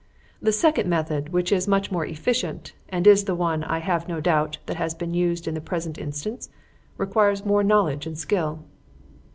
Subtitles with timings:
[0.41, 4.19] The second method, which is much more efficient, and is the one, I have no
[4.19, 6.49] doubt, that has been used in the present instance,
[6.97, 8.65] requires more knowledge and skill.